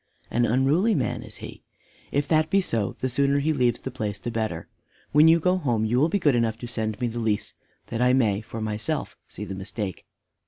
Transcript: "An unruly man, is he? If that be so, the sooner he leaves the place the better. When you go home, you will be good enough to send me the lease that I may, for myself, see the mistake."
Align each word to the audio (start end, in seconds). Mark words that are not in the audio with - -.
"An 0.31 0.45
unruly 0.47 0.95
man, 0.95 1.21
is 1.21 1.35
he? 1.45 1.61
If 2.11 2.27
that 2.27 2.49
be 2.49 2.59
so, 2.59 2.95
the 3.01 3.07
sooner 3.07 3.37
he 3.37 3.53
leaves 3.53 3.79
the 3.81 3.91
place 3.91 4.17
the 4.17 4.31
better. 4.31 4.67
When 5.11 5.27
you 5.27 5.39
go 5.39 5.57
home, 5.57 5.85
you 5.85 5.99
will 5.99 6.09
be 6.09 6.17
good 6.17 6.33
enough 6.35 6.57
to 6.57 6.67
send 6.67 6.99
me 6.99 7.05
the 7.05 7.19
lease 7.19 7.53
that 7.89 8.01
I 8.01 8.11
may, 8.11 8.41
for 8.41 8.61
myself, 8.61 9.15
see 9.27 9.45
the 9.45 9.53
mistake." 9.53 10.07